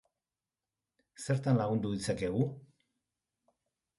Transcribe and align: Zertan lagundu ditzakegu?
Zertan 1.25 1.59
lagundu 1.59 1.93
ditzakegu? 1.97 2.47